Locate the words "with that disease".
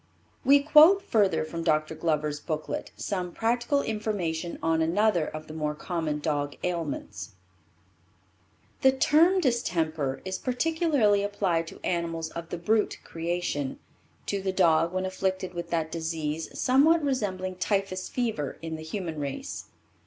15.53-16.49